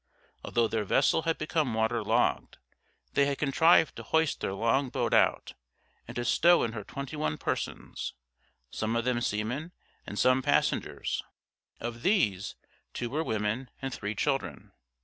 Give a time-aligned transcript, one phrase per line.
[0.43, 2.57] Although their vessel had become water logged,
[3.13, 5.53] they had contrived to hoist their long boat out,
[6.07, 8.15] and to stow in her twenty one persons,
[8.71, 9.73] some of them seamen
[10.07, 11.21] and some passengers;
[11.79, 12.55] of these,
[12.95, 14.71] two were women, and three children.